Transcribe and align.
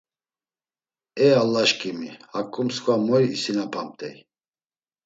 E 1.27 1.27
Allaşǩimi, 1.41 2.09
haǩu 2.31 2.61
msǩva 2.67 2.95
moy 3.05 3.25
isinapamt̆ey. 3.35 4.15